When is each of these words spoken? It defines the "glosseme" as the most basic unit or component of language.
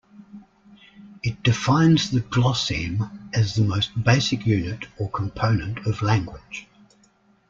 It 1.21 1.43
defines 1.43 2.09
the 2.09 2.21
"glosseme" 2.21 3.11
as 3.35 3.53
the 3.53 3.61
most 3.63 4.03
basic 4.03 4.47
unit 4.47 4.85
or 4.97 5.11
component 5.11 5.85
of 5.85 6.01
language. 6.01 6.67